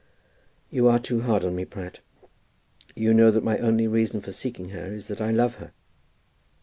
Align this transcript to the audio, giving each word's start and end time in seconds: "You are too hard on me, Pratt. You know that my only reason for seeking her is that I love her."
"You 0.71 0.87
are 0.87 0.97
too 0.97 1.21
hard 1.21 1.45
on 1.45 1.55
me, 1.55 1.63
Pratt. 1.63 1.99
You 2.95 3.13
know 3.13 3.29
that 3.29 3.43
my 3.43 3.59
only 3.59 3.85
reason 3.87 4.19
for 4.19 4.31
seeking 4.31 4.69
her 4.69 4.91
is 4.91 5.07
that 5.09 5.21
I 5.21 5.29
love 5.29 5.57
her." 5.57 5.73